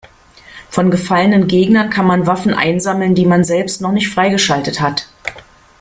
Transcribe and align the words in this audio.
Von 0.71 0.89
gefallenen 0.89 1.47
Gegnern 1.47 1.91
kann 1.91 2.07
man 2.07 2.25
Waffen 2.25 2.55
einsammeln, 2.55 3.13
die 3.13 3.27
man 3.27 3.43
selbst 3.43 3.81
noch 3.81 3.91
nicht 3.91 4.09
freigeschaltet 4.09 4.81
hat. 4.81 5.07